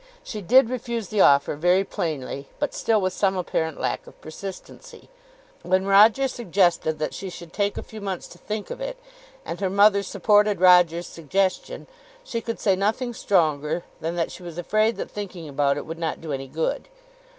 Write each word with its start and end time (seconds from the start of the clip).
She 0.23 0.41
did 0.41 0.71
refuse 0.71 1.09
the 1.09 1.21
offer 1.21 1.55
very 1.55 1.83
plainly, 1.83 2.47
but 2.57 2.73
still 2.73 2.99
with 2.99 3.13
some 3.13 3.37
apparent 3.37 3.79
lack 3.79 4.07
of 4.07 4.19
persistency. 4.19 5.09
When 5.61 5.85
Roger 5.85 6.27
suggested 6.27 6.97
that 6.97 7.13
she 7.13 7.29
should 7.29 7.53
take 7.53 7.77
a 7.77 7.83
few 7.83 8.01
months 8.01 8.27
to 8.29 8.39
think 8.39 8.71
of 8.71 8.81
it, 8.81 8.97
and 9.45 9.59
her 9.59 9.69
mother 9.69 10.01
supported 10.01 10.59
Roger's 10.59 11.05
suggestion, 11.05 11.85
she 12.23 12.41
could 12.41 12.59
say 12.59 12.75
nothing 12.75 13.13
stronger 13.13 13.83
than 13.99 14.15
that 14.15 14.31
she 14.31 14.41
was 14.41 14.57
afraid 14.57 14.97
that 14.97 15.11
thinking 15.11 15.47
about 15.47 15.77
it 15.77 15.85
would 15.85 15.99
not 15.99 16.19
do 16.19 16.33
any 16.33 16.47
good. 16.47 16.89